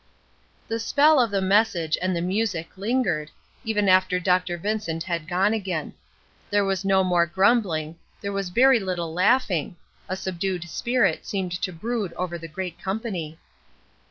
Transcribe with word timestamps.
The 0.67 0.79
spell 0.79 1.19
of 1.21 1.29
the 1.29 1.43
message 1.43 1.95
and 2.01 2.15
the 2.15 2.23
music 2.23 2.75
lingered, 2.75 3.29
even 3.63 3.87
after 3.87 4.19
Dr. 4.19 4.57
Vincent 4.57 5.03
had 5.03 5.27
gone 5.27 5.53
again. 5.53 5.93
There 6.49 6.65
was 6.65 6.83
no 6.83 7.03
more 7.03 7.27
grumbling; 7.27 7.97
there 8.19 8.33
was 8.33 8.49
very 8.49 8.79
little 8.79 9.13
laughing; 9.13 9.75
a 10.09 10.15
subdued 10.15 10.67
spirit 10.67 11.27
seemed 11.27 11.51
to 11.61 11.71
brood 11.71 12.13
over 12.13 12.39
the 12.39 12.47
great 12.47 12.81
company. 12.81 13.37